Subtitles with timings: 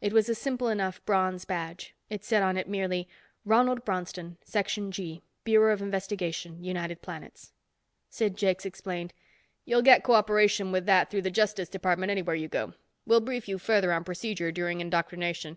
[0.00, 1.94] It was a simple enough bronze badge.
[2.08, 3.06] It said on it, merely,
[3.44, 7.52] Ronald Bronston, Section G, Bureau of Investigation, United Planets.
[8.08, 9.12] Sid Jakes explained.
[9.64, 12.74] "You'll get co operation with that through the Justice Department anywhere you go.
[13.06, 15.56] We'll brief you further on procedure during indoctrination.